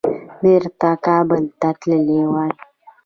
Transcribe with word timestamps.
بیرته 0.41 0.91
کابل 1.05 1.41
ته 1.59 1.69
تللي 1.81 2.21
وای. 2.31 2.51